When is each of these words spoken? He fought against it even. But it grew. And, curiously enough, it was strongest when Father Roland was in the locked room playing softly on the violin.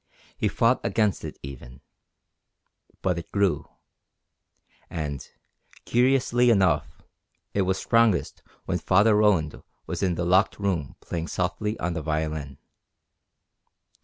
He 0.35 0.47
fought 0.47 0.81
against 0.83 1.23
it 1.23 1.37
even. 1.43 1.79
But 3.03 3.19
it 3.19 3.31
grew. 3.31 3.69
And, 4.89 5.23
curiously 5.85 6.49
enough, 6.49 7.03
it 7.53 7.61
was 7.61 7.77
strongest 7.77 8.41
when 8.65 8.79
Father 8.79 9.13
Roland 9.15 9.61
was 9.85 10.01
in 10.01 10.15
the 10.15 10.25
locked 10.25 10.57
room 10.59 10.95
playing 11.01 11.27
softly 11.27 11.79
on 11.79 11.93
the 11.93 12.01
violin. 12.01 12.57